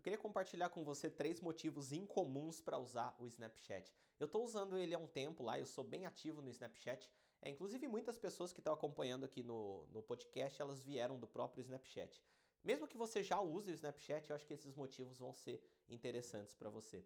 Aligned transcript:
Eu 0.00 0.02
queria 0.02 0.18
compartilhar 0.18 0.70
com 0.70 0.82
você 0.82 1.10
três 1.10 1.42
motivos 1.42 1.92
incomuns 1.92 2.58
para 2.58 2.78
usar 2.78 3.14
o 3.18 3.26
Snapchat. 3.26 3.94
Eu 4.18 4.24
estou 4.24 4.42
usando 4.42 4.78
ele 4.78 4.94
há 4.94 4.98
um 4.98 5.06
tempo 5.06 5.42
lá, 5.42 5.58
eu 5.58 5.66
sou 5.66 5.84
bem 5.84 6.06
ativo 6.06 6.40
no 6.40 6.48
Snapchat. 6.48 7.06
É, 7.42 7.50
inclusive, 7.50 7.86
muitas 7.86 8.16
pessoas 8.16 8.50
que 8.50 8.60
estão 8.60 8.72
acompanhando 8.72 9.24
aqui 9.24 9.42
no, 9.42 9.86
no 9.92 10.02
podcast, 10.02 10.62
elas 10.62 10.80
vieram 10.80 11.18
do 11.18 11.26
próprio 11.26 11.60
Snapchat. 11.60 12.24
Mesmo 12.64 12.88
que 12.88 12.96
você 12.96 13.22
já 13.22 13.38
use 13.40 13.70
o 13.70 13.74
Snapchat, 13.74 14.30
eu 14.30 14.36
acho 14.36 14.46
que 14.46 14.54
esses 14.54 14.74
motivos 14.74 15.18
vão 15.18 15.34
ser 15.34 15.62
interessantes 15.86 16.54
para 16.54 16.70
você. 16.70 17.04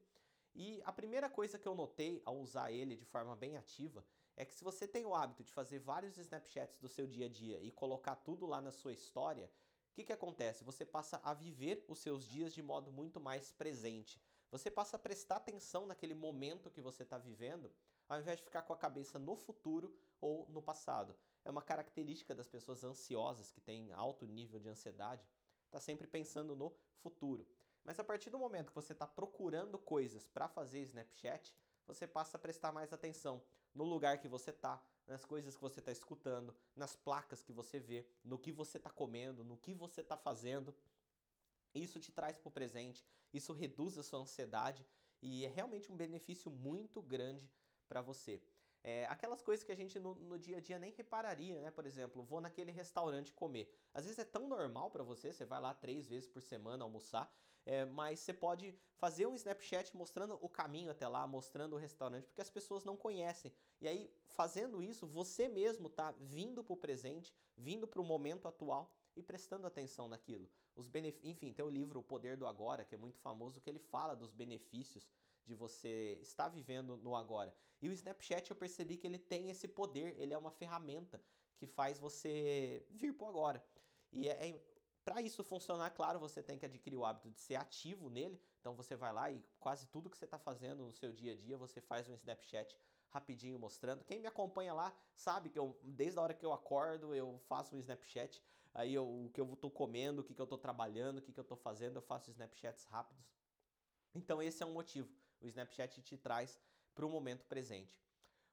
E 0.54 0.80
a 0.84 0.92
primeira 0.92 1.28
coisa 1.28 1.58
que 1.58 1.66
eu 1.66 1.74
notei 1.74 2.22
ao 2.24 2.38
usar 2.38 2.70
ele 2.70 2.94
de 2.94 3.04
forma 3.04 3.34
bem 3.34 3.56
ativa 3.56 4.06
é 4.36 4.44
que 4.44 4.54
se 4.54 4.62
você 4.62 4.86
tem 4.86 5.04
o 5.04 5.16
hábito 5.16 5.42
de 5.42 5.50
fazer 5.50 5.80
vários 5.80 6.16
Snapchats 6.16 6.78
do 6.78 6.88
seu 6.88 7.08
dia 7.08 7.26
a 7.26 7.28
dia 7.28 7.60
e 7.60 7.72
colocar 7.72 8.14
tudo 8.14 8.46
lá 8.46 8.60
na 8.60 8.70
sua 8.70 8.92
história, 8.92 9.50
o 9.94 9.96
que, 9.96 10.02
que 10.02 10.12
acontece? 10.12 10.64
Você 10.64 10.84
passa 10.84 11.20
a 11.22 11.32
viver 11.32 11.84
os 11.86 12.00
seus 12.00 12.26
dias 12.26 12.52
de 12.52 12.60
modo 12.60 12.90
muito 12.90 13.20
mais 13.20 13.52
presente. 13.52 14.20
Você 14.50 14.68
passa 14.68 14.96
a 14.96 14.98
prestar 14.98 15.36
atenção 15.36 15.86
naquele 15.86 16.14
momento 16.14 16.68
que 16.68 16.80
você 16.80 17.04
está 17.04 17.16
vivendo, 17.16 17.72
ao 18.08 18.18
invés 18.18 18.38
de 18.38 18.44
ficar 18.44 18.62
com 18.62 18.72
a 18.72 18.76
cabeça 18.76 19.20
no 19.20 19.36
futuro 19.36 19.96
ou 20.20 20.48
no 20.48 20.60
passado. 20.60 21.16
É 21.44 21.50
uma 21.50 21.62
característica 21.62 22.34
das 22.34 22.48
pessoas 22.48 22.82
ansiosas 22.82 23.52
que 23.52 23.60
têm 23.60 23.92
alto 23.92 24.26
nível 24.26 24.58
de 24.58 24.68
ansiedade, 24.68 25.24
está 25.66 25.78
sempre 25.78 26.08
pensando 26.08 26.56
no 26.56 26.76
futuro. 26.96 27.46
Mas 27.84 27.96
a 28.00 28.02
partir 28.02 28.30
do 28.30 28.38
momento 28.38 28.70
que 28.70 28.74
você 28.74 28.94
está 28.94 29.06
procurando 29.06 29.78
coisas 29.78 30.26
para 30.26 30.48
fazer 30.48 30.80
Snapchat, 30.80 31.54
você 31.86 32.04
passa 32.04 32.36
a 32.36 32.40
prestar 32.40 32.72
mais 32.72 32.92
atenção 32.92 33.40
no 33.72 33.84
lugar 33.84 34.18
que 34.18 34.26
você 34.26 34.50
está, 34.50 34.84
nas 35.06 35.24
coisas 35.24 35.54
que 35.54 35.62
você 35.62 35.80
está 35.80 35.92
escutando, 35.92 36.54
nas 36.74 36.96
placas 36.96 37.42
que 37.42 37.52
você 37.52 37.78
vê, 37.78 38.06
no 38.24 38.38
que 38.38 38.52
você 38.52 38.78
está 38.78 38.90
comendo, 38.90 39.44
no 39.44 39.56
que 39.56 39.74
você 39.74 40.00
está 40.00 40.16
fazendo. 40.16 40.74
Isso 41.74 41.98
te 41.98 42.12
traz 42.12 42.38
para 42.38 42.48
o 42.48 42.52
presente, 42.52 43.04
isso 43.32 43.52
reduz 43.52 43.98
a 43.98 44.02
sua 44.02 44.20
ansiedade 44.20 44.86
e 45.20 45.44
é 45.44 45.48
realmente 45.48 45.90
um 45.90 45.96
benefício 45.96 46.50
muito 46.50 47.02
grande 47.02 47.50
para 47.88 48.00
você. 48.00 48.42
É, 48.82 49.06
aquelas 49.06 49.40
coisas 49.40 49.64
que 49.64 49.72
a 49.72 49.74
gente 49.74 49.98
no, 49.98 50.14
no, 50.16 50.38
dia 50.38 50.58
a 50.58 50.60
dia 50.60 50.78
nem 50.78 50.92
repararia, 50.92 51.58
né? 51.62 51.70
Por 51.70 51.86
exemplo, 51.86 52.22
vou 52.22 52.38
naquele 52.38 52.70
restaurante 52.70 53.32
comer. 53.32 53.74
Às 53.94 54.04
vezes 54.04 54.18
é 54.18 54.24
tão 54.24 54.46
normal 54.46 54.90
para 54.90 55.02
você, 55.02 55.32
você 55.32 55.46
vai 55.46 55.58
lá 55.58 55.72
três 55.72 56.06
vezes 56.06 56.28
por 56.28 56.42
semana 56.42 56.84
almoçar, 56.84 57.34
é, 57.66 57.84
mas 57.84 58.20
você 58.20 58.32
pode 58.32 58.74
fazer 58.96 59.26
um 59.26 59.34
Snapchat 59.34 59.96
mostrando 59.96 60.38
o 60.40 60.48
caminho 60.48 60.90
até 60.90 61.06
lá, 61.08 61.26
mostrando 61.26 61.74
o 61.74 61.78
restaurante, 61.78 62.26
porque 62.26 62.40
as 62.40 62.50
pessoas 62.50 62.84
não 62.84 62.96
conhecem. 62.96 63.52
E 63.80 63.88
aí, 63.88 64.10
fazendo 64.26 64.82
isso, 64.82 65.06
você 65.06 65.48
mesmo 65.48 65.88
tá 65.88 66.12
vindo 66.20 66.62
para 66.62 66.74
o 66.74 66.76
presente, 66.76 67.34
vindo 67.56 67.86
para 67.86 68.00
o 68.00 68.04
momento 68.04 68.46
atual 68.48 68.94
e 69.16 69.22
prestando 69.22 69.66
atenção 69.66 70.08
naquilo. 70.08 70.48
Os 70.74 70.88
benef... 70.88 71.18
Enfim, 71.22 71.52
tem 71.52 71.64
o 71.64 71.70
livro 71.70 72.00
O 72.00 72.02
Poder 72.02 72.36
do 72.36 72.46
Agora, 72.46 72.84
que 72.84 72.94
é 72.94 72.98
muito 72.98 73.18
famoso, 73.18 73.60
que 73.60 73.70
ele 73.70 73.78
fala 73.78 74.14
dos 74.14 74.32
benefícios 74.32 75.08
de 75.44 75.54
você 75.54 76.18
estar 76.20 76.48
vivendo 76.48 76.96
no 76.96 77.14
agora. 77.14 77.54
E 77.80 77.88
o 77.88 77.92
Snapchat 77.92 78.50
eu 78.50 78.56
percebi 78.56 78.96
que 78.96 79.06
ele 79.06 79.18
tem 79.18 79.50
esse 79.50 79.68
poder, 79.68 80.18
ele 80.18 80.32
é 80.32 80.38
uma 80.38 80.50
ferramenta 80.50 81.22
que 81.56 81.66
faz 81.66 81.98
você 81.98 82.84
vir 82.90 83.12
pro 83.12 83.26
agora. 83.26 83.64
E 84.10 84.28
é, 84.28 84.48
é 84.48 84.60
para 85.04 85.20
isso 85.20 85.44
funcionar, 85.44 85.90
claro, 85.90 86.18
você 86.18 86.42
tem 86.42 86.58
que 86.58 86.64
adquirir 86.64 86.96
o 86.96 87.04
hábito 87.04 87.30
de 87.30 87.38
ser 87.40 87.56
ativo 87.56 88.08
nele. 88.08 88.40
Então 88.60 88.74
você 88.74 88.96
vai 88.96 89.12
lá 89.12 89.30
e 89.30 89.44
quase 89.60 89.86
tudo 89.88 90.08
que 90.08 90.16
você 90.16 90.24
está 90.24 90.38
fazendo 90.38 90.84
no 90.84 90.92
seu 90.92 91.12
dia 91.12 91.32
a 91.32 91.36
dia, 91.36 91.56
você 91.58 91.80
faz 91.80 92.08
um 92.08 92.14
Snapchat 92.14 92.76
rapidinho 93.10 93.58
mostrando. 93.58 94.02
Quem 94.04 94.18
me 94.18 94.26
acompanha 94.26 94.72
lá 94.72 94.92
sabe 95.14 95.50
que 95.50 95.58
eu, 95.58 95.78
desde 95.82 96.18
a 96.18 96.22
hora 96.22 96.34
que 96.34 96.44
eu 96.44 96.52
acordo, 96.52 97.14
eu 97.14 97.38
faço 97.46 97.76
um 97.76 97.78
Snapchat. 97.78 98.42
Aí 98.72 98.92
eu, 98.92 99.06
o 99.06 99.30
que 99.30 99.40
eu 99.40 99.52
estou 99.52 99.70
comendo, 99.70 100.22
o 100.22 100.24
que, 100.24 100.34
que 100.34 100.40
eu 100.40 100.44
estou 100.44 100.58
trabalhando, 100.58 101.18
o 101.18 101.22
que, 101.22 101.32
que 101.32 101.38
eu 101.38 101.42
estou 101.42 101.56
fazendo, 101.56 101.96
eu 101.96 102.02
faço 102.02 102.30
Snapchats 102.30 102.84
rápidos. 102.86 103.24
Então 104.14 104.42
esse 104.42 104.62
é 104.62 104.66
um 104.66 104.72
motivo. 104.72 105.08
O 105.40 105.46
Snapchat 105.46 106.02
te 106.02 106.16
traz 106.16 106.58
para 106.94 107.04
o 107.04 107.10
momento 107.10 107.44
presente. 107.44 108.02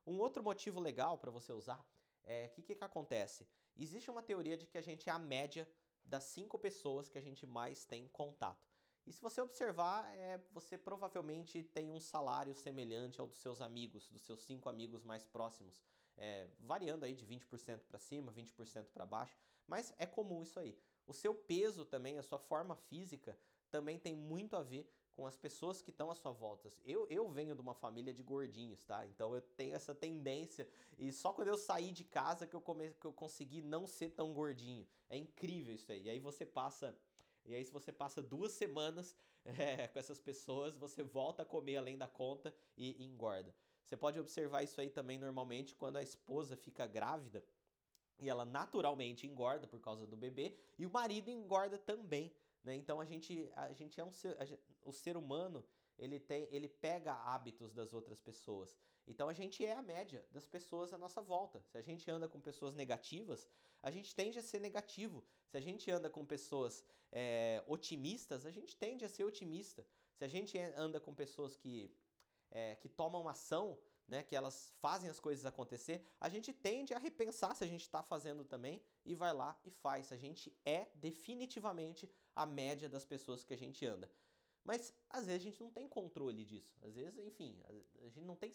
Um 0.05 0.19
outro 0.19 0.44
motivo 0.44 0.79
legal 0.79 1.17
para 1.17 1.31
você 1.31 1.53
usar 1.53 1.83
é 2.23 2.47
o 2.47 2.50
que, 2.50 2.62
que, 2.62 2.75
que 2.75 2.83
acontece? 2.83 3.47
Existe 3.78 4.12
uma 4.12 4.22
teoria 4.22 4.57
de 4.57 4.66
que 4.68 4.78
a 4.78 4.81
gente 4.81 5.09
é 5.09 5.12
a 5.12 5.19
média 5.19 5.68
das 6.11 6.25
cinco 6.25 6.59
pessoas 6.59 7.07
que 7.07 7.17
a 7.17 7.22
gente 7.22 7.45
mais 7.45 7.85
tem 7.85 8.05
contato. 8.09 8.69
E 9.07 9.13
se 9.13 9.22
você 9.22 9.39
observar, 9.41 10.05
é, 10.17 10.38
você 10.51 10.77
provavelmente 10.77 11.63
tem 11.63 11.89
um 11.89 12.01
salário 12.01 12.53
semelhante 12.53 13.22
ao 13.22 13.27
dos 13.27 13.39
seus 13.39 13.61
amigos, 13.61 14.09
dos 14.09 14.21
seus 14.21 14.41
cinco 14.41 14.67
amigos 14.67 15.03
mais 15.05 15.25
próximos, 15.25 15.81
é, 16.17 16.50
variando 16.59 17.05
aí 17.05 17.16
de 17.16 17.25
20% 17.25 17.85
para 17.88 17.97
cima, 17.97 18.31
20% 18.33 18.88
para 18.94 19.05
baixo, 19.05 19.39
mas 19.66 19.94
é 19.97 20.05
comum 20.05 20.44
isso 20.44 20.59
aí. 20.59 20.77
O 21.07 21.13
seu 21.13 21.33
peso 21.33 21.85
também, 21.85 22.19
a 22.19 22.23
sua 22.23 22.38
forma 22.38 22.75
física, 22.75 23.39
também 23.69 23.97
tem 23.97 24.13
muito 24.13 24.57
a 24.57 24.61
ver 24.61 24.85
com 25.21 25.27
as 25.27 25.37
pessoas 25.37 25.83
que 25.83 25.91
estão 25.91 26.09
à 26.09 26.15
sua 26.15 26.31
volta. 26.31 26.73
Eu, 26.83 27.05
eu 27.07 27.29
venho 27.29 27.53
de 27.53 27.61
uma 27.61 27.75
família 27.75 28.11
de 28.11 28.23
gordinhos, 28.23 28.83
tá? 28.83 29.05
Então 29.05 29.35
eu 29.35 29.41
tenho 29.55 29.75
essa 29.75 29.93
tendência. 29.93 30.67
E 30.97 31.11
só 31.11 31.31
quando 31.31 31.49
eu 31.49 31.57
saí 31.57 31.91
de 31.91 32.03
casa 32.03 32.47
que 32.47 32.55
eu, 32.55 32.59
come, 32.59 32.89
que 32.99 33.05
eu 33.05 33.13
consegui 33.13 33.61
não 33.61 33.85
ser 33.85 34.09
tão 34.09 34.33
gordinho. 34.33 34.87
É 35.07 35.15
incrível 35.15 35.75
isso 35.75 35.91
aí. 35.91 36.05
E 36.05 36.09
aí 36.09 36.19
você 36.19 36.43
passa. 36.43 36.97
E 37.45 37.53
aí, 37.53 37.63
se 37.63 37.71
você 37.71 37.91
passa 37.91 38.19
duas 38.19 38.51
semanas 38.53 39.15
é, 39.45 39.87
com 39.89 39.99
essas 39.99 40.19
pessoas, 40.19 40.75
você 40.75 41.03
volta 41.03 41.43
a 41.43 41.45
comer 41.45 41.77
além 41.77 41.99
da 41.99 42.07
conta 42.07 42.51
e, 42.75 42.95
e 42.99 43.05
engorda. 43.05 43.53
Você 43.85 43.95
pode 43.95 44.19
observar 44.19 44.63
isso 44.63 44.81
aí 44.81 44.89
também 44.89 45.19
normalmente 45.19 45.75
quando 45.75 45.97
a 45.97 46.01
esposa 46.01 46.57
fica 46.57 46.88
grávida 46.88 47.43
e 48.17 48.27
ela 48.27 48.45
naturalmente 48.45 49.27
engorda 49.27 49.67
por 49.67 49.79
causa 49.79 50.07
do 50.07 50.17
bebê 50.17 50.55
e 50.79 50.85
o 50.88 50.89
marido 50.89 51.29
engorda 51.29 51.77
também 51.77 52.33
né? 52.63 52.75
Então 52.75 52.99
a 52.99 53.05
gente, 53.05 53.51
a 53.55 53.73
gente 53.73 53.99
é 53.99 54.03
um 54.03 54.11
ser, 54.11 54.38
gente, 54.45 54.61
o 54.83 54.91
ser 54.91 55.17
humano 55.17 55.66
ele, 55.97 56.19
tem, 56.19 56.47
ele 56.51 56.67
pega 56.67 57.13
hábitos 57.13 57.73
das 57.73 57.94
outras 57.94 58.19
pessoas. 58.19 58.75
Então 59.07 59.29
a 59.29 59.33
gente 59.33 59.66
é 59.66 59.73
a 59.73 59.81
média 59.81 60.25
das 60.31 60.45
pessoas 60.45 60.94
à 60.94 60.97
nossa 60.97 61.21
volta. 61.21 61.61
Se 61.63 61.77
a 61.77 61.81
gente 61.81 62.09
anda 62.09 62.27
com 62.27 62.39
pessoas 62.39 62.75
negativas, 62.75 63.47
a 63.81 63.91
gente 63.91 64.16
tende 64.16 64.39
a 64.39 64.41
ser 64.41 64.59
negativo. 64.59 65.23
Se 65.47 65.57
a 65.57 65.61
gente 65.61 65.89
anda 65.91 66.09
com 66.09 66.25
pessoas 66.25 66.83
é, 67.11 67.63
otimistas, 67.67 68.45
a 68.45 68.51
gente 68.51 68.75
tende 68.75 69.03
a 69.03 69.09
ser 69.09 69.23
otimista. 69.23 69.85
Se 70.16 70.23
a 70.23 70.27
gente 70.27 70.57
anda 70.57 71.00
com 71.00 71.13
pessoas 71.13 71.57
que, 71.57 71.94
é, 72.51 72.75
que 72.75 72.88
tomam 72.88 73.27
ação, 73.27 73.77
né, 74.07 74.23
que 74.23 74.35
elas 74.35 74.73
fazem 74.81 75.09
as 75.09 75.19
coisas 75.19 75.45
acontecer, 75.45 76.05
a 76.19 76.27
gente 76.29 76.51
tende 76.51 76.94
a 76.94 77.00
repensar 77.00 77.55
se 77.55 77.63
a 77.63 77.67
gente 77.67 77.81
está 77.81 78.03
fazendo 78.03 78.44
também 78.44 78.81
e 79.05 79.16
vai 79.16 79.33
lá 79.33 79.59
e 79.63 79.71
faz. 79.71 80.11
A 80.11 80.17
gente 80.17 80.53
é 80.66 80.88
definitivamente 80.95 82.09
a 82.36 82.46
média 82.46 82.90
das 82.90 83.06
pessoas 83.06 83.44
que 83.44 83.53
a 83.53 83.58
gente 83.58 83.86
anda. 83.86 84.09
Mas 84.64 84.94
às 85.09 85.25
vezes 85.25 85.42
a 85.42 85.44
gente 85.44 85.62
não 85.62 85.72
tem 85.72 85.88
controle 85.88 86.46
disso. 86.46 86.78
Às 86.84 86.96
vezes, 86.96 87.18
enfim, 87.19 87.59
a 88.00 88.08
gente 88.09 88.25
não 88.25 88.36
tem. 88.36 88.52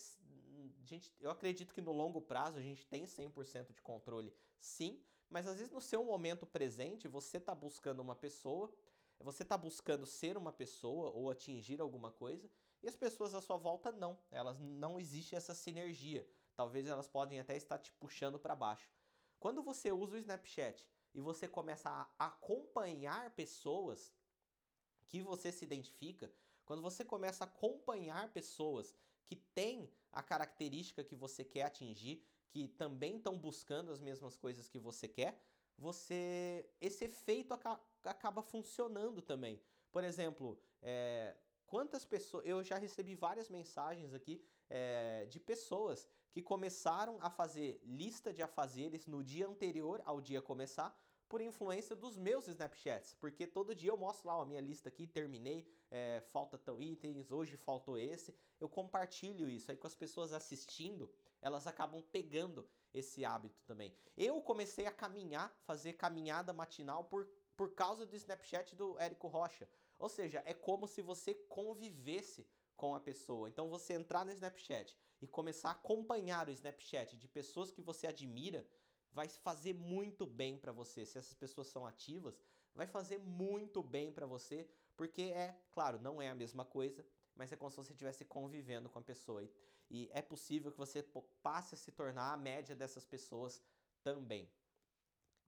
Gente, 0.85 1.13
eu 1.21 1.31
acredito 1.31 1.75
que 1.75 1.81
no 1.81 1.93
longo 1.93 2.21
prazo 2.21 2.59
a 2.59 2.63
gente 2.63 2.87
tem 2.87 3.05
100% 3.05 3.75
de 3.75 3.83
controle, 3.83 4.33
sim, 4.59 5.03
mas 5.29 5.47
às 5.47 5.57
vezes 5.57 5.73
no 5.73 5.81
seu 5.81 6.05
momento 6.05 6.47
presente 6.47 7.09
você 7.09 7.37
está 7.37 7.55
buscando 7.55 8.01
uma 8.01 8.15
pessoa, 8.15 8.73
você 9.19 9.43
está 9.43 9.57
buscando 9.59 10.07
ser 10.07 10.37
uma 10.37 10.53
pessoa 10.53 11.11
ou 11.11 11.31
atingir 11.31 11.81
alguma 11.81 12.11
coisa 12.11 12.49
e 12.83 12.89
as 12.89 12.97
pessoas 12.97 13.35
à 13.35 13.41
sua 13.41 13.57
volta 13.57 13.91
não. 13.91 14.19
Elas 14.31 14.59
não 14.61 14.99
existe 14.99 15.35
essa 15.35 15.55
sinergia. 15.55 16.27
Talvez 16.55 16.87
elas 16.87 17.09
podem 17.09 17.41
até 17.41 17.57
estar 17.57 17.79
te 17.79 17.93
puxando 17.93 18.39
para 18.39 18.55
baixo. 18.55 18.89
Quando 19.39 19.63
você 19.63 19.93
usa 19.93 20.17
o 20.17 20.19
Snapchat 20.19 20.89
e 21.16 21.21
você 21.21 21.49
começa 21.49 21.88
a 21.91 22.27
acompanhar 22.27 23.31
pessoas 23.31 24.15
que 25.09 25.22
você 25.22 25.50
se 25.50 25.65
identifica, 25.65 26.31
quando 26.66 26.82
você 26.82 27.04
começa 27.04 27.43
a 27.43 27.47
acompanhar 27.47 28.32
pessoas 28.32 28.94
que 29.25 29.34
têm 29.34 29.91
a 30.12 30.22
característica 30.22 31.03
que 31.03 31.16
você 31.16 31.43
quer 31.43 31.62
atingir, 31.62 32.22
que 32.50 32.69
também 32.69 33.16
estão 33.16 33.38
buscando 33.38 33.91
as 33.91 34.00
mesmas 34.00 34.37
coisas 34.37 34.69
que 34.69 34.78
você 34.78 35.09
quer, 35.09 35.41
você 35.78 36.69
esse 36.81 37.06
efeito 37.06 37.53
acaba 38.04 38.43
funcionando 38.43 39.22
também. 39.22 39.60
Por 39.91 40.04
exemplo, 40.04 40.60
é, 40.83 41.34
Quantas 41.66 42.04
pessoas. 42.04 42.47
Eu 42.47 42.62
já 42.62 42.78
recebi 42.78 43.15
várias 43.15 43.48
mensagens 43.48 44.15
aqui 44.15 44.42
é, 44.71 45.27
de 45.27 45.41
pessoas 45.41 46.09
que 46.30 46.41
começaram 46.41 47.19
a 47.21 47.28
fazer 47.28 47.80
lista 47.84 48.33
de 48.33 48.42
afazeres 48.42 49.07
no 49.07 49.22
dia 49.22 49.48
anterior 49.48 50.01
ao 50.04 50.21
dia 50.21 50.41
começar 50.41 50.97
por 51.28 51.41
influência 51.41 51.97
dos 51.97 52.17
meus 52.17 52.47
Snapchats, 52.47 53.15
porque 53.15 53.47
todo 53.47 53.75
dia 53.75 53.91
eu 53.91 53.97
mostro 53.97 54.28
lá 54.28 54.41
a 54.41 54.47
minha 54.47 54.61
lista 54.61 54.89
aqui, 54.89 55.07
terminei, 55.07 55.67
é, 55.91 56.21
falta 56.21 56.57
tão 56.57 56.81
itens, 56.81 57.31
hoje 57.31 57.57
faltou 57.57 57.99
esse, 57.99 58.34
eu 58.61 58.69
compartilho 58.69 59.49
isso, 59.49 59.71
aí 59.71 59.77
com 59.77 59.87
as 59.87 59.95
pessoas 59.95 60.33
assistindo, 60.33 61.11
elas 61.41 61.67
acabam 61.67 62.03
pegando 62.13 62.69
esse 62.95 63.25
hábito 63.25 63.61
também. 63.65 63.93
Eu 64.17 64.41
comecei 64.41 64.87
a 64.87 64.93
caminhar, 64.93 65.55
fazer 65.65 65.95
caminhada 65.95 66.53
matinal 66.53 67.05
por, 67.05 67.29
por 67.57 67.75
causa 67.75 68.07
do 68.07 68.17
Snapchat 68.17 68.75
do 68.75 68.99
Érico 68.99 69.27
Rocha, 69.27 69.69
ou 69.99 70.09
seja, 70.09 70.43
é 70.47 70.55
como 70.55 70.87
se 70.87 71.03
você 71.03 71.34
convivesse 71.34 72.47
com 72.77 72.95
a 72.95 73.01
pessoa. 73.01 73.49
Então 73.49 73.69
você 73.69 73.95
entrar 73.95 74.25
no 74.25 74.33
Snapchat 74.33 74.97
e 75.21 75.27
começar 75.27 75.71
a 75.71 75.72
acompanhar 75.72 76.49
o 76.49 76.53
Snapchat 76.53 77.17
de 77.17 77.27
pessoas 77.27 77.71
que 77.71 77.81
você 77.81 78.07
admira, 78.07 78.67
vai 79.13 79.29
fazer 79.29 79.75
muito 79.75 80.27
bem 80.27 80.59
para 80.59 80.73
você. 80.73 81.05
Se 81.05 81.19
essas 81.19 81.35
pessoas 81.35 81.69
são 81.69 81.87
ativas, 81.87 82.41
vai 82.75 82.87
fazer 82.87 83.19
muito 83.19 83.83
bem 83.83 84.13
para 84.13 84.27
você, 84.27 84.69
porque 84.97 85.23
é, 85.23 85.59
claro, 85.73 85.99
não 86.01 86.21
é 86.21 86.29
a 86.29 86.35
mesma 86.35 86.65
coisa, 86.65 87.05
mas 87.35 87.53
é 87.53 87.57
como 87.57 87.71
se 87.71 87.77
você 87.77 87.93
estivesse 87.93 88.25
convivendo 88.25 88.89
com 88.89 88.99
a 88.99 89.03
pessoa. 89.03 89.43
E, 89.43 89.51
e 89.91 90.11
é 90.13 90.23
possível 90.23 90.71
que 90.71 90.79
você 90.79 91.03
passe 91.43 91.75
a 91.75 91.79
se 91.79 91.93
tornar 91.93 92.33
a 92.33 92.37
média 92.37 92.75
dessas 92.75 93.05
pessoas 93.05 93.63
também. 94.03 94.51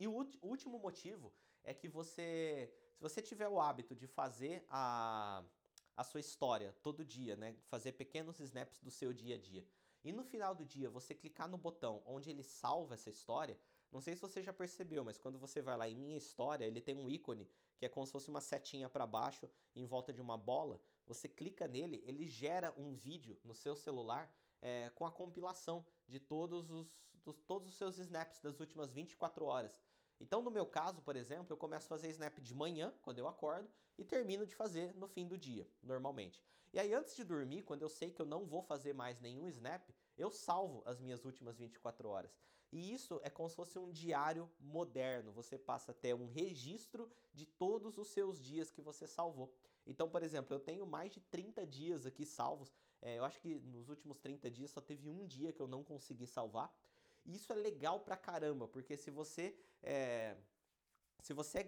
E 0.01 0.07
o 0.07 0.13
último 0.43 0.79
motivo 0.79 1.33
é 1.65 1.75
que 1.75 1.89
você, 1.89 2.73
se 2.95 3.03
você 3.03 3.21
tiver 3.21 3.49
o 3.49 3.61
hábito 3.61 3.95
de 3.95 4.07
fazer 4.07 4.65
a, 4.69 5.45
a 5.97 6.05
sua 6.05 6.21
história 6.21 6.73
todo 6.83 7.05
dia, 7.05 7.37
né? 7.37 7.57
Fazer 7.67 7.93
pequenos 7.93 8.39
snaps 8.39 8.81
do 8.81 8.91
seu 8.91 9.13
dia 9.13 9.35
a 9.35 9.39
dia. 9.39 9.67
E 10.05 10.13
no 10.13 10.23
final 10.23 10.55
do 10.55 10.65
dia, 10.65 10.89
você 10.89 11.15
clicar 11.15 11.49
no 11.49 11.59
botão 11.59 12.03
onde 12.07 12.31
ele 12.31 12.43
salva 12.43 12.95
essa 12.95 13.11
história, 13.11 13.59
não 13.91 14.01
sei 14.01 14.15
se 14.15 14.21
você 14.21 14.43
já 14.43 14.53
percebeu, 14.53 15.05
mas 15.05 15.19
quando 15.19 15.39
você 15.39 15.63
vai 15.63 15.77
lá 15.77 15.89
em 15.89 15.97
Minha 15.97 16.17
História, 16.17 16.65
ele 16.65 16.81
tem 16.81 16.97
um 16.97 17.09
ícone 17.09 17.49
que 17.79 17.87
é 17.87 17.89
como 17.89 18.05
se 18.05 18.13
fosse 18.13 18.29
uma 18.29 18.41
setinha 18.41 18.89
para 18.89 19.07
baixo 19.07 19.49
em 19.75 19.87
volta 19.87 20.13
de 20.13 20.21
uma 20.21 20.37
bola. 20.37 20.81
Você 21.07 21.29
clica 21.29 21.67
nele, 21.67 22.03
ele 22.07 22.27
gera 22.29 22.75
um 22.77 22.95
vídeo 22.95 23.39
no 23.45 23.55
seu 23.55 23.75
celular 23.75 24.31
é, 24.61 24.91
com 24.91 25.07
a 25.07 25.13
compilação 25.13 25.87
de 26.07 26.19
todos 26.19 26.71
os, 26.71 26.93
dos, 27.25 27.41
todos 27.47 27.69
os 27.69 27.77
seus 27.77 27.99
snaps 27.99 28.41
das 28.41 28.61
últimas 28.61 28.93
24 28.93 29.45
horas. 29.45 29.81
Então, 30.21 30.43
no 30.43 30.51
meu 30.51 30.67
caso, 30.67 31.01
por 31.03 31.17
exemplo, 31.17 31.53
eu 31.53 31.57
começo 31.57 31.87
a 31.87 31.89
fazer 31.89 32.09
snap 32.11 32.39
de 32.41 32.55
manhã, 32.55 32.93
quando 33.03 33.19
eu 33.19 33.29
acordo, 33.29 33.69
e 33.97 34.05
termino 34.05 34.47
de 34.47 34.55
fazer 34.55 34.95
no 34.95 35.07
fim 35.07 35.27
do 35.27 35.39
dia, 35.39 35.69
normalmente. 35.83 36.43
E 36.73 36.79
aí, 36.79 36.93
antes 36.93 37.17
de 37.17 37.25
dormir, 37.25 37.63
quando 37.63 37.83
eu 37.83 37.89
sei 37.89 38.11
que 38.11 38.21
eu 38.21 38.27
não 38.27 38.45
vou 38.45 38.63
fazer 38.63 38.93
mais 38.93 39.21
nenhum 39.21 39.49
snap, 39.49 39.89
eu 40.17 40.31
salvo 40.31 40.83
as 40.85 41.01
minhas 41.01 41.25
últimas 41.25 41.57
24 41.57 42.09
horas. 42.09 42.37
E 42.71 42.93
isso 42.93 43.19
é 43.23 43.31
como 43.31 43.49
se 43.49 43.57
fosse 43.57 43.79
um 43.79 43.91
diário 43.91 44.51
moderno. 44.61 45.33
Você 45.33 45.57
passa 45.57 45.93
a 45.93 45.95
ter 45.95 46.15
um 46.15 46.27
registro 46.27 47.11
de 47.33 47.47
todos 47.47 47.97
os 47.97 48.09
seus 48.09 48.43
dias 48.43 48.71
que 48.71 48.83
você 48.83 49.07
salvou. 49.07 49.55
Então, 49.87 50.09
por 50.09 50.23
exemplo, 50.23 50.55
eu 50.55 50.61
tenho 50.61 50.87
mais 50.87 51.13
de 51.13 51.21
30 51.21 51.67
dias 51.67 52.05
aqui 52.05 52.27
salvos. 52.27 52.75
É, 53.01 53.17
eu 53.19 53.25
acho 53.25 53.41
que 53.41 53.55
nos 53.61 53.89
últimos 53.89 54.19
30 54.19 54.51
dias 54.51 54.71
só 54.71 54.83
teve 54.83 55.09
um 55.09 55.27
dia 55.27 55.53
que 55.53 55.61
eu 55.61 55.67
não 55.67 55.83
consegui 55.83 56.27
salvar. 56.27 56.71
Isso 57.25 57.53
é 57.53 57.57
legal 57.57 58.01
pra 58.01 58.17
caramba, 58.17 58.67
porque 58.67 58.97
se 58.97 59.11
você 59.11 59.55
é, 59.83 60.37
se 61.21 61.33
você 61.35 61.59
é 61.59 61.63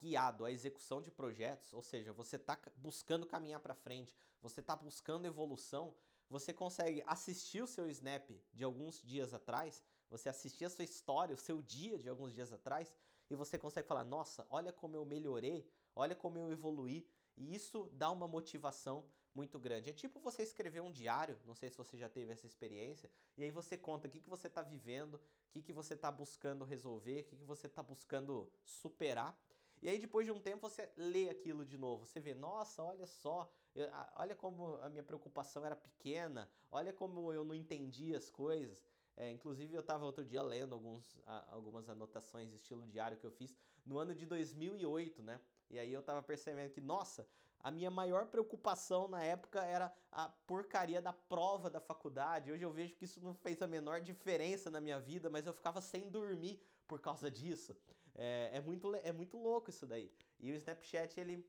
guiado 0.00 0.44
à 0.44 0.52
execução 0.52 1.00
de 1.00 1.10
projetos, 1.10 1.72
ou 1.72 1.82
seja, 1.82 2.12
você 2.12 2.36
está 2.36 2.58
buscando 2.76 3.26
caminhar 3.26 3.60
para 3.60 3.74
frente, 3.74 4.14
você 4.40 4.60
está 4.60 4.76
buscando 4.76 5.26
evolução, 5.26 5.94
você 6.28 6.52
consegue 6.52 7.02
assistir 7.06 7.62
o 7.62 7.66
seu 7.66 7.88
snap 7.88 8.30
de 8.52 8.62
alguns 8.62 9.02
dias 9.02 9.34
atrás, 9.34 9.82
você 10.08 10.28
assistir 10.28 10.64
a 10.64 10.70
sua 10.70 10.84
história, 10.84 11.34
o 11.34 11.38
seu 11.38 11.60
dia 11.62 11.98
de 11.98 12.08
alguns 12.08 12.32
dias 12.32 12.52
atrás, 12.52 12.94
e 13.28 13.34
você 13.34 13.58
consegue 13.58 13.88
falar: 13.88 14.04
nossa, 14.04 14.46
olha 14.50 14.72
como 14.72 14.94
eu 14.94 15.04
melhorei, 15.04 15.68
olha 15.94 16.14
como 16.14 16.38
eu 16.38 16.52
evoluí, 16.52 17.08
e 17.36 17.54
isso 17.54 17.90
dá 17.94 18.10
uma 18.10 18.28
motivação 18.28 19.04
muito 19.34 19.58
grande. 19.58 19.90
É 19.90 19.92
tipo 19.92 20.20
você 20.20 20.42
escrever 20.42 20.80
um 20.80 20.90
diário, 20.90 21.38
não 21.46 21.54
sei 21.54 21.70
se 21.70 21.76
você 21.76 21.96
já 21.96 22.08
teve 22.08 22.32
essa 22.32 22.46
experiência, 22.46 23.10
e 23.36 23.44
aí 23.44 23.50
você 23.50 23.76
conta 23.76 24.08
o 24.08 24.10
que, 24.10 24.20
que 24.20 24.28
você 24.28 24.46
está 24.46 24.62
vivendo, 24.62 25.14
o 25.14 25.20
que, 25.50 25.62
que 25.62 25.72
você 25.72 25.94
está 25.94 26.10
buscando 26.10 26.64
resolver, 26.64 27.20
o 27.20 27.24
que, 27.24 27.36
que 27.36 27.44
você 27.44 27.66
está 27.66 27.82
buscando 27.82 28.52
superar. 28.64 29.38
E 29.82 29.88
aí 29.88 29.98
depois 29.98 30.26
de 30.26 30.32
um 30.32 30.40
tempo 30.40 30.68
você 30.68 30.90
lê 30.96 31.30
aquilo 31.30 31.64
de 31.64 31.78
novo, 31.78 32.06
você 32.06 32.20
vê, 32.20 32.34
nossa, 32.34 32.82
olha 32.82 33.06
só, 33.06 33.50
eu, 33.74 33.88
olha 34.16 34.34
como 34.34 34.76
a 34.82 34.88
minha 34.88 35.02
preocupação 35.02 35.64
era 35.64 35.76
pequena, 35.76 36.50
olha 36.70 36.92
como 36.92 37.32
eu 37.32 37.44
não 37.44 37.54
entendi 37.54 38.14
as 38.14 38.28
coisas. 38.28 38.84
É, 39.16 39.30
inclusive 39.30 39.74
eu 39.74 39.80
estava 39.80 40.04
outro 40.04 40.24
dia 40.24 40.40
lendo 40.40 40.74
alguns, 40.74 41.18
algumas 41.48 41.88
anotações 41.88 42.52
estilo 42.52 42.86
diário 42.86 43.18
que 43.18 43.26
eu 43.26 43.30
fiz 43.30 43.54
no 43.84 43.98
ano 43.98 44.14
de 44.14 44.24
2008, 44.24 45.22
né? 45.22 45.40
E 45.68 45.78
aí 45.78 45.92
eu 45.92 46.00
estava 46.00 46.22
percebendo 46.22 46.72
que, 46.72 46.80
nossa, 46.80 47.28
a 47.62 47.70
minha 47.70 47.90
maior 47.90 48.26
preocupação 48.26 49.08
na 49.08 49.22
época 49.22 49.62
era 49.62 49.92
a 50.10 50.28
porcaria 50.28 51.00
da 51.00 51.12
prova 51.12 51.68
da 51.68 51.80
faculdade. 51.80 52.50
Hoje 52.50 52.64
eu 52.64 52.72
vejo 52.72 52.94
que 52.94 53.04
isso 53.04 53.20
não 53.22 53.34
fez 53.34 53.60
a 53.62 53.66
menor 53.66 54.00
diferença 54.00 54.70
na 54.70 54.80
minha 54.80 54.98
vida, 54.98 55.28
mas 55.28 55.46
eu 55.46 55.52
ficava 55.52 55.80
sem 55.80 56.08
dormir 56.08 56.60
por 56.86 57.00
causa 57.00 57.30
disso. 57.30 57.76
É, 58.14 58.50
é, 58.54 58.60
muito, 58.60 58.94
é 58.96 59.12
muito 59.12 59.36
louco 59.36 59.70
isso 59.70 59.86
daí. 59.86 60.10
E 60.38 60.50
o 60.50 60.54
Snapchat, 60.54 61.18
ele, 61.20 61.46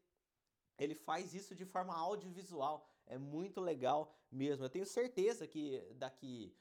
ele 0.77 0.95
faz 0.95 1.33
isso 1.33 1.55
de 1.55 1.65
forma 1.65 1.95
audiovisual. 1.95 2.87
É 3.05 3.17
muito 3.17 3.61
legal 3.61 4.13
mesmo. 4.31 4.65
Eu 4.65 4.69
tenho 4.69 4.85
certeza 4.85 5.47
que 5.47 5.81
daqui 5.95 6.55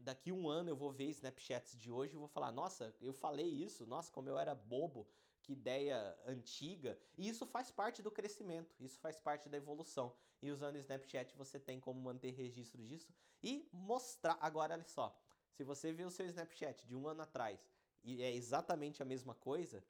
daqui 0.00 0.32
um 0.32 0.48
ano 0.48 0.68
eu 0.68 0.76
vou 0.76 0.90
ver 0.90 1.08
Snapchats 1.10 1.78
de 1.78 1.90
hoje 1.90 2.14
e 2.14 2.18
vou 2.18 2.26
falar, 2.26 2.50
nossa, 2.50 2.94
eu 3.00 3.12
falei 3.12 3.46
isso, 3.46 3.86
nossa, 3.86 4.10
como 4.10 4.28
eu 4.28 4.36
era 4.38 4.54
bobo 4.54 5.06
que 5.46 5.52
ideia 5.52 6.18
antiga. 6.26 6.98
E 7.16 7.28
isso 7.28 7.46
faz 7.46 7.70
parte 7.70 8.02
do 8.02 8.10
crescimento, 8.10 8.74
isso 8.80 8.98
faz 8.98 9.16
parte 9.16 9.48
da 9.48 9.56
evolução. 9.56 10.16
E 10.42 10.50
usando 10.50 10.74
o 10.74 10.78
Snapchat 10.78 11.36
você 11.36 11.58
tem 11.58 11.78
como 11.78 12.00
manter 12.00 12.32
registro 12.32 12.82
disso 12.82 13.14
e 13.40 13.68
mostrar. 13.72 14.36
Agora, 14.40 14.74
olha 14.74 14.84
só, 14.84 15.16
se 15.52 15.62
você 15.62 15.92
viu 15.92 16.08
o 16.08 16.10
seu 16.10 16.26
Snapchat 16.26 16.84
de 16.84 16.96
um 16.96 17.06
ano 17.06 17.22
atrás 17.22 17.72
e 18.02 18.22
é 18.22 18.34
exatamente 18.34 19.00
a 19.02 19.06
mesma 19.06 19.34
coisa, 19.34 19.84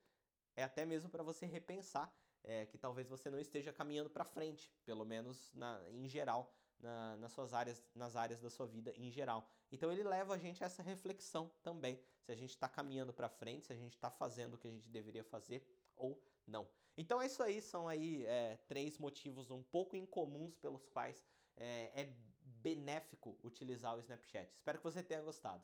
é 0.55 0.63
até 0.63 0.85
mesmo 0.85 1.09
para 1.09 1.23
você 1.23 1.47
repensar 1.47 2.15
é, 2.45 2.67
que 2.67 2.77
talvez 2.77 3.09
você 3.09 3.31
não 3.31 3.39
esteja 3.39 3.73
caminhando 3.73 4.11
para 4.11 4.25
frente, 4.25 4.71
pelo 4.85 5.05
menos 5.05 5.53
na, 5.55 5.83
em 5.91 6.07
geral, 6.07 6.55
na, 6.81 7.17
nas 7.17 7.33
suas 7.33 7.53
áreas, 7.53 7.83
nas 7.95 8.17
áreas 8.17 8.41
da 8.41 8.51
sua 8.51 8.67
vida 8.67 8.93
em 8.97 9.11
geral. 9.11 9.49
Então 9.71 9.93
ele 9.93 10.03
leva 10.03 10.35
a 10.35 10.39
gente 10.39 10.63
a 10.63 10.67
essa 10.67 10.83
reflexão 10.83 11.51
também, 11.63 12.01
se 12.23 12.33
a 12.33 12.35
gente 12.35 12.51
está 12.51 12.69
caminhando 12.69 13.13
para 13.13 13.29
frente, 13.29 13.67
se 13.67 13.73
a 13.73 13.77
gente 13.77 13.95
está 13.95 14.11
fazendo 14.11 14.55
o 14.55 14.59
que 14.59 14.69
a 14.69 14.71
gente 14.71 14.89
deveria 14.89 15.25
fazer 15.25 15.67
ou 15.97 16.21
não. 16.47 16.69
Então 16.97 17.21
é 17.21 17.27
isso 17.27 17.43
aí, 17.43 17.61
são 17.61 17.89
aí 17.89 18.25
é, 18.27 18.57
três 18.69 18.99
motivos 18.99 19.51
um 19.51 19.63
pouco 19.63 19.97
incomuns 19.97 20.57
pelos 20.57 20.87
quais 20.87 21.25
é, 21.57 22.03
é 22.03 22.13
benéfico 22.41 23.39
utilizar 23.43 23.97
o 23.97 24.01
Snapchat. 24.01 24.53
Espero 24.55 24.79
que 24.79 24.85
você 24.85 25.03
tenha 25.03 25.21
gostado. 25.21 25.63